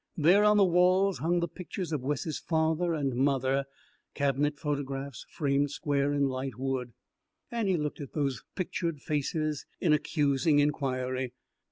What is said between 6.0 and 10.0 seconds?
in light wood. Annie looked at those pictured faces in